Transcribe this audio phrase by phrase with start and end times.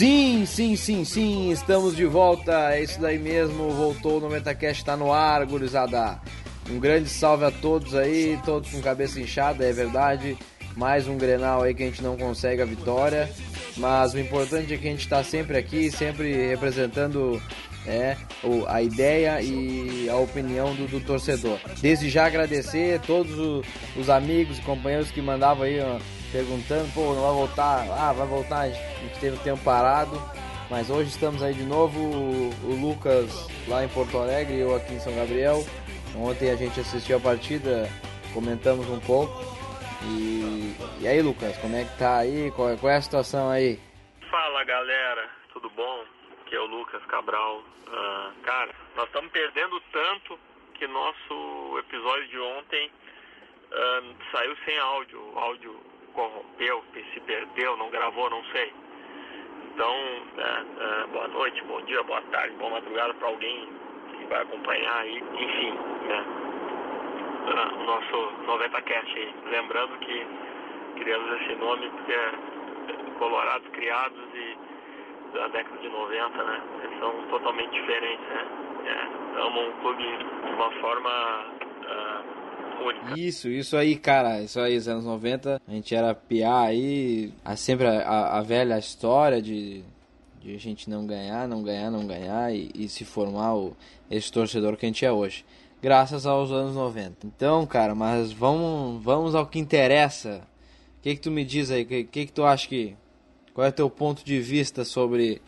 [0.00, 4.96] Sim, sim, sim, sim, estamos de volta, é isso daí mesmo, voltou no Metacast, tá
[4.96, 6.18] no ar, gurizada.
[6.70, 10.38] Um grande salve a todos aí, todos com cabeça inchada, é verdade.
[10.74, 13.28] Mais um Grenal aí que a gente não consegue a vitória,
[13.76, 17.38] mas o importante é que a gente está sempre aqui, sempre representando
[17.86, 18.16] é,
[18.68, 21.58] a ideia e a opinião do, do torcedor.
[21.82, 23.62] Desde já agradecer todos
[23.94, 25.98] os amigos e companheiros que mandavam aí ó,
[26.30, 30.12] perguntando, pô, não vai voltar, ah, vai voltar, a gente teve um tempo parado,
[30.70, 34.94] mas hoje estamos aí de novo, o, Lucas lá em Porto Alegre e eu aqui
[34.94, 35.64] em São Gabriel.
[36.16, 37.88] Ontem a gente assistiu a partida,
[38.32, 39.32] comentamos um pouco.
[40.02, 42.50] E, e aí, Lucas, como é que tá aí?
[42.52, 43.78] Qual, qual é a situação aí?
[44.30, 46.04] Fala galera, tudo bom?
[46.46, 47.58] Aqui é o Lucas Cabral.
[47.58, 50.38] Uh, cara, nós estamos perdendo tanto
[50.74, 52.90] que nosso episódio de ontem
[53.72, 55.20] uh, saiu sem áudio.
[55.34, 58.72] O áudio corrompeu, se perdeu, não gravou, não sei.
[59.72, 63.68] Então, uh, boa noite, bom dia, boa tarde, boa madrugada para alguém
[64.18, 65.22] que vai acompanhar aí.
[65.38, 65.72] Enfim,
[66.08, 66.24] né?
[67.78, 69.34] o nosso 90cast aí.
[69.50, 70.26] Lembrando que
[70.96, 72.32] criamos esse nome porque é
[73.20, 74.56] Colorados criados e
[75.34, 76.62] da década de 90, né?
[76.82, 78.46] Eles são totalmente diferentes, né?
[78.86, 82.39] É, amam um clube de uma forma uh,
[83.16, 84.40] Isso, isso aí, cara.
[84.40, 89.40] Isso aí, os anos 90, a gente era piar aí, sempre a, a, velha história
[89.40, 89.82] de,
[90.40, 93.76] de a gente não ganhar, não ganhar, não ganhar e, e se formar o,
[94.10, 95.44] esse torcedor que a gente é hoje.
[95.82, 97.26] Graças aos anos 90.
[97.26, 100.46] Então, cara, mas vamos, vamos ao que interessa.
[100.98, 101.82] O que, que tu me diz aí?
[101.82, 102.96] O que, que, que tu acha que
[103.54, 105.42] qual é o teu ponto de vista sobre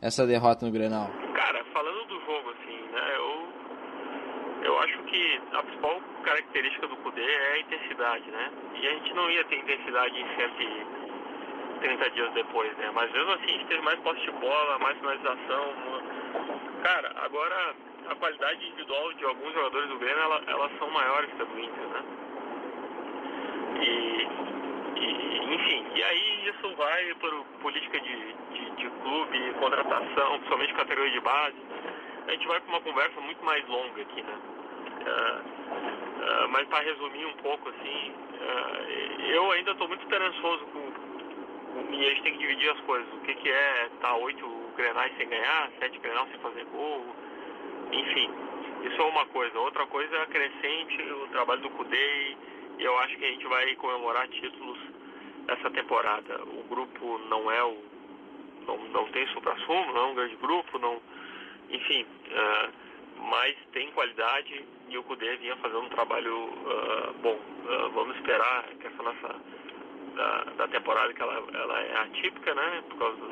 [0.00, 1.08] essa derrota no Grenal?
[1.34, 7.22] Cara, falando do jogo, assim, né, eu, eu acho que a principal característica do Kudê
[7.22, 8.50] é a intensidade, né?
[8.74, 12.90] E a gente não ia ter intensidade em 130 dias depois, né?
[12.92, 15.74] Mas mesmo assim a gente teve mais posse de bola, mais finalização.
[16.82, 17.74] Cara, agora
[18.10, 21.58] a qualidade individual de alguns jogadores do Grêmio, ela, elas são maiores que a do
[21.58, 22.04] Inter, né?
[23.80, 24.46] E
[24.96, 31.12] e, enfim, e aí isso vai por política de, de, de clube, contratação, principalmente categoria
[31.12, 31.56] de base.
[32.26, 34.38] A gente vai para uma conversa muito mais longa aqui, né?
[35.00, 40.92] Uh, uh, mas para resumir um pouco, assim, uh, eu ainda estou muito esperançoso com,
[40.92, 43.12] com, e a gente tem que dividir as coisas.
[43.14, 44.46] O que, que é estar tá oito
[44.76, 47.04] grenais sem ganhar, sete grenais sem fazer gol,
[47.92, 48.30] enfim.
[48.82, 49.58] Isso é uma coisa.
[49.58, 52.36] Outra coisa é a crescente, o trabalho do CUDEI,
[52.78, 54.78] e eu acho que a gente vai comemorar títulos
[55.48, 56.42] essa temporada.
[56.44, 57.76] O grupo não é o.
[58.66, 61.00] não, não tem supra-sumo, não é um grande grupo, não.
[61.70, 62.85] Enfim, uh,
[63.18, 67.34] mas tem qualidade e o Cudê vinha fazendo um trabalho uh, bom.
[67.34, 69.36] Uh, vamos esperar que essa nossa
[70.14, 72.84] da, da, temporada que ela, ela é atípica, né?
[72.88, 73.22] Por causa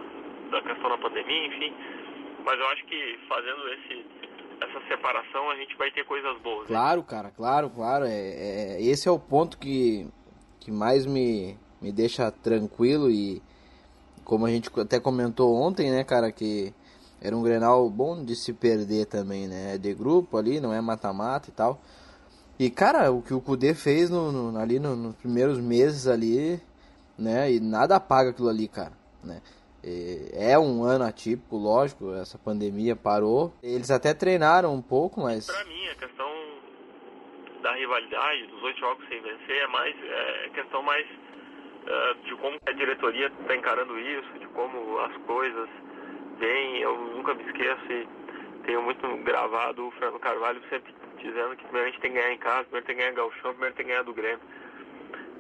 [0.51, 1.75] da questão da pandemia, enfim.
[2.45, 4.07] Mas eu acho que fazendo esse
[4.61, 6.67] essa separação a gente vai ter coisas boas.
[6.67, 8.05] Claro, cara, claro, claro.
[8.05, 10.07] É, é, esse é o ponto que,
[10.61, 13.43] que mais me, me deixa tranquilo e
[14.25, 16.73] como a gente até comentou ontem, né, cara, que
[17.25, 19.77] era um Grenal bom de se perder também, né?
[19.77, 21.81] É de grupo ali, não é mata-mata e tal.
[22.59, 26.61] E, cara, o que o Kudê fez no, no ali no, nos primeiros meses ali,
[27.19, 27.51] né?
[27.51, 28.93] E nada apaga aquilo ali, cara,
[29.25, 29.41] né?
[30.33, 33.55] É um ano atípico, lógico, essa pandemia parou.
[33.63, 35.47] Eles até treinaram um pouco, mas.
[35.47, 36.31] Pra mim, a questão
[37.63, 42.59] da rivalidade, dos oito jogos sem vencer, é mais é questão mais uh, de como
[42.67, 45.69] a diretoria está encarando isso, de como as coisas
[46.39, 46.81] vêm.
[46.81, 48.09] Eu nunca me esqueço e
[48.65, 52.33] tenho muito gravado o Fernando Carvalho sempre dizendo que primeiro a gente tem que ganhar
[52.33, 54.41] em casa, primeiro tem que ganhar Galchão, primeiro tem que ganhar do Grêmio.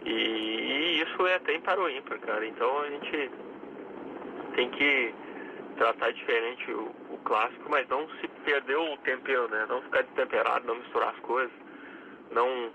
[0.05, 2.47] E, e isso é até para o ímpar, cara.
[2.47, 3.31] Então a gente
[4.55, 5.15] tem que
[5.77, 9.67] tratar diferente o, o, clássico, mas não se perder o tempero, né?
[9.69, 11.53] Não ficar destemperado, não misturar as coisas,
[12.31, 12.71] não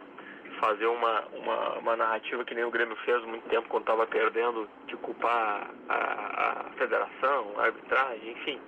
[0.60, 4.70] fazer uma, uma, uma narrativa que nem o Grêmio fez muito tempo quando estava perdendo,
[4.88, 8.60] de culpar a, a federação, a arbitragem, enfim.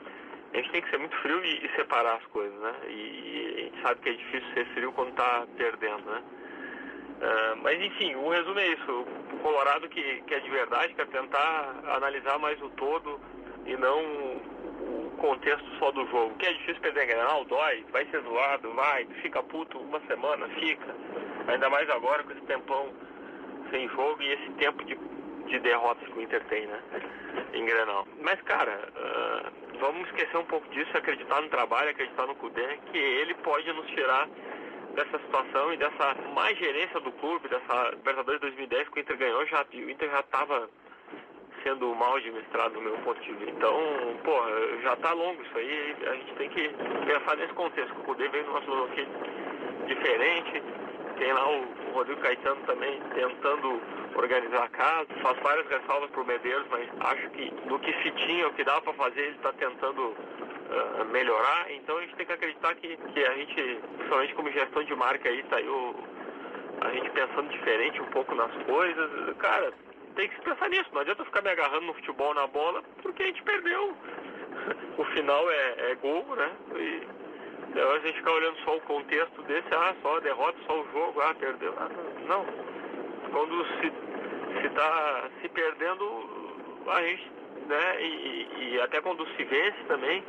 [0.54, 2.74] A gente tem que ser muito frio e, e separar as coisas, né?
[2.88, 6.24] E, e, a gente sabe que é difícil ser frio quando está perdendo, né?
[7.22, 9.06] Uh, mas enfim, o resumo é isso.
[9.34, 13.20] O Colorado que, que é de verdade, quer tentar analisar mais o todo
[13.66, 16.36] e não o contexto só do jogo.
[16.36, 20.96] Que é difícil perder Grenal, dói, vai ser zoado, vai, fica puto uma semana, fica.
[21.52, 22.90] Ainda mais agora com esse tempão
[23.70, 24.96] sem jogo e esse tempo de,
[25.48, 26.80] de derrotas que o Inter tem, né?
[27.54, 28.08] Em Grenal.
[28.22, 32.98] Mas, cara, uh, vamos esquecer um pouco disso, acreditar no trabalho, acreditar no Cudê, que
[32.98, 34.28] ele pode nos tirar
[34.96, 39.46] dessa situação e dessa má gerência do clube, dessa Libertadores 2010 que o Inter ganhou,
[39.48, 40.70] já, o Inter já estava
[41.64, 43.52] sendo mal administrado do meu ponto de vista.
[43.52, 43.76] Então,
[44.24, 44.34] pô,
[44.82, 46.70] já tá longo isso aí, a gente tem que
[47.06, 49.08] pensar nesse contexto, o Cudê veio numa filosofia
[49.86, 50.64] diferente,
[51.22, 53.80] tem lá o, o Rodrigo Caetano também tentando
[54.16, 58.48] organizar a casa, faz várias ressalvas pro Medeiros, mas acho que do que se tinha,
[58.48, 62.34] o que dava para fazer, ele está tentando uh, melhorar, então a gente tem que
[62.34, 65.96] acreditar que, que a gente, principalmente como gestão de marca aí, tá aí o,
[66.82, 69.72] a gente pensando diferente um pouco nas coisas, cara,
[70.16, 70.90] tem que se pensar nisso.
[70.92, 73.96] Não adianta ficar me agarrando no futebol na bola, porque a gente perdeu.
[74.98, 76.52] O final é, é gol, né?
[76.76, 77.21] E
[77.72, 80.92] então, a gente ficar olhando só o contexto desse, ah, só a derrota, só o
[80.92, 81.74] jogo, ah, perdeu.
[81.78, 81.90] Ah,
[82.28, 82.46] não.
[83.32, 86.06] Quando se, se tá se perdendo,
[86.86, 87.32] a gente,
[87.68, 88.04] né?
[88.04, 90.22] E, e até quando se vence também,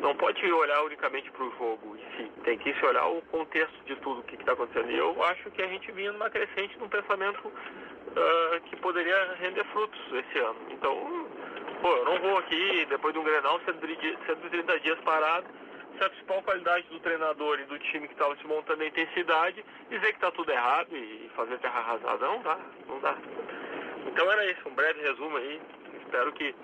[0.00, 2.30] não pode olhar unicamente para o jogo em si.
[2.42, 4.90] Tem que se olhar o contexto de tudo o que está acontecendo.
[4.90, 9.62] E eu acho que a gente vinha numa crescente num pensamento uh, que poderia render
[9.66, 10.58] frutos esse ano.
[10.70, 11.28] Então,
[11.80, 15.46] pô, eu não vou aqui, depois de um Grenal, 130 dias parado,
[15.96, 19.64] se a principal qualidade do treinador e do time que estava se montando a intensidade,
[19.88, 22.26] dizer que está tudo errado e fazer terra arrasada.
[22.26, 23.16] Não dá, não dá.
[24.06, 25.60] Então era isso, um breve resumo aí.
[26.02, 26.54] Espero que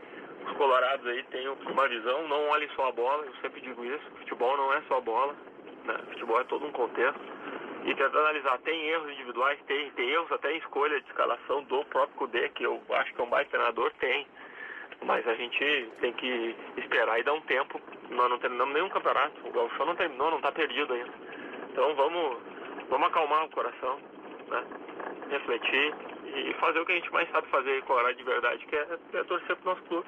[0.46, 4.04] os colorados aí tenham uma visão, não olhem só a bola, eu sempre digo isso,
[4.18, 5.34] futebol não é só bola,
[5.84, 5.98] né?
[6.10, 7.20] futebol é todo um contexto.
[7.84, 11.84] E tentar analisar, tem erros individuais, tem, tem erros até em escolha de escalação do
[11.84, 14.26] próprio Kudê, que eu acho que é um baita treinador, tem.
[15.04, 17.80] Mas a gente tem que esperar e dar um tempo.
[18.10, 21.12] Nós não terminamos nenhum campeonato, o Galchão não terminou, não está perdido ainda.
[21.70, 22.38] Então vamos,
[22.88, 23.98] vamos acalmar o coração,
[24.48, 24.64] né?
[25.30, 25.94] refletir
[26.34, 29.24] e fazer o que a gente mais sabe fazer, colorar de verdade, que é, é
[29.24, 30.06] torcer pro nosso clube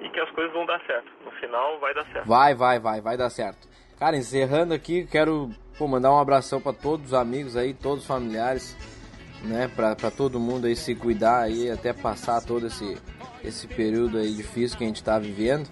[0.00, 1.10] e que as coisas vão dar certo.
[1.24, 2.26] No final vai dar certo.
[2.26, 3.68] Vai, vai, vai, vai dar certo.
[3.98, 8.06] Cara, encerrando aqui, quero pô, mandar um abração para todos os amigos aí, todos os
[8.06, 8.76] familiares,
[9.44, 12.96] né, para todo mundo aí se cuidar aí até passar todo esse
[13.44, 15.68] esse período aí difícil que a gente está vivendo.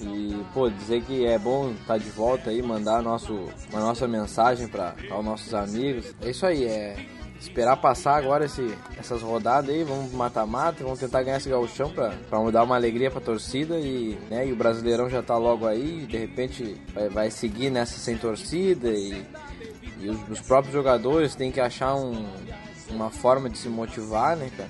[0.00, 4.08] E, pô, dizer que é bom estar tá de volta aí, mandar nosso, uma nossa
[4.08, 6.14] mensagem para os nossos amigos.
[6.22, 6.96] É isso aí, é
[7.40, 12.10] esperar passar agora esse, essas rodadas aí, vamos mata-mata, vamos tentar ganhar esse gauchão pra,
[12.28, 16.06] pra dar uma alegria pra torcida e, né, e o Brasileirão já tá logo aí,
[16.06, 19.24] de repente vai, vai seguir nessa sem torcida e,
[20.00, 22.26] e os, os, próprios jogadores têm que achar um,
[22.90, 24.68] uma forma de se motivar, né, cara?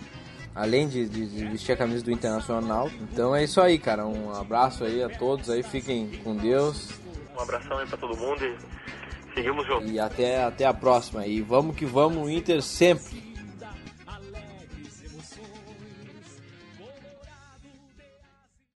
[0.54, 2.90] Além de, de, de, vestir a camisa do Internacional.
[3.00, 4.06] Então é isso aí, cara.
[4.06, 6.90] Um abraço aí a todos aí, fiquem com Deus.
[7.36, 8.56] Um abração aí pra todo mundo e
[9.34, 9.90] Seguimos juntos.
[9.90, 11.26] E até, até a próxima.
[11.26, 13.29] E vamos que vamos, Inter sempre.